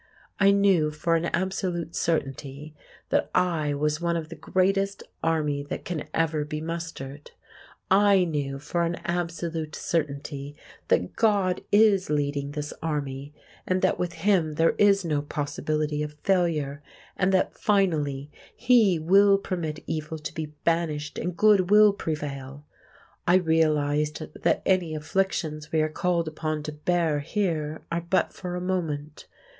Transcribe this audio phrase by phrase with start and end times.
[0.39, 2.73] I knew for an absolute certainty
[3.09, 7.29] that I was one of the greatest army that can ever be mustered;
[7.91, 10.55] I knew for an absolute certainty
[10.87, 13.35] that God is leading this army,
[13.67, 16.81] and that with Him there is no possibility of failure,
[17.15, 22.65] and that finally He will permit evil to be banished and Good will prevail.
[23.27, 28.55] I realised that any afflictions we are called upon to bear here are but for
[28.55, 29.27] a moment.